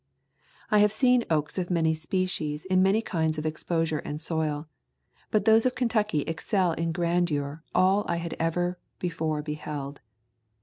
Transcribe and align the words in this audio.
I 0.71 0.79
have 0.79 0.91
seen 0.91 1.25
oaks 1.29 1.59
of 1.59 1.69
many 1.69 1.93
species 1.93 2.65
in 2.65 2.81
many 2.81 3.03
kinds 3.03 3.37
of 3.37 3.45
exposure 3.45 3.99
and 3.99 4.19
soil, 4.19 4.67
but 5.29 5.45
those 5.45 5.67
of 5.67 5.75
Kentucky 5.75 6.21
excel 6.23 6.71
in 6.71 6.91
grandeur 6.91 7.63
all 7.75 8.03
I 8.07 8.15
had 8.15 8.33
ever 8.39 8.79
before 8.97 9.43
beheld. 9.43 10.01